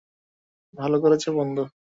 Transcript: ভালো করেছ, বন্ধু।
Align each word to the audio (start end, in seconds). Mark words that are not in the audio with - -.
ভালো 0.73 0.97
করেছ, 0.99 1.23
বন্ধু। 1.37 1.63